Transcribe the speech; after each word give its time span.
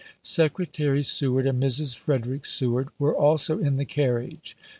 Secretary 0.23 1.03
Seward 1.03 1.45
and 1.45 1.61
Mrs. 1.61 1.95
Frederick 1.95 2.43
Seward 2.47 2.89
were 2.97 3.15
also 3.15 3.59
in 3.59 3.77
the 3.77 3.85
carriage. 3.85 4.57